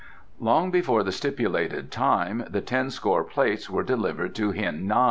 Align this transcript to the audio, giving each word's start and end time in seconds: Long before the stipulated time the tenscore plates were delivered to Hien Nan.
Long 0.39 0.71
before 0.71 1.03
the 1.03 1.11
stipulated 1.11 1.91
time 1.91 2.43
the 2.49 2.59
tenscore 2.61 3.23
plates 3.23 3.69
were 3.69 3.83
delivered 3.83 4.33
to 4.33 4.49
Hien 4.49 4.87
Nan. 4.87 4.99